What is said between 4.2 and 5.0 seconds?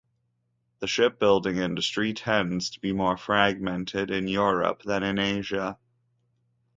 Europe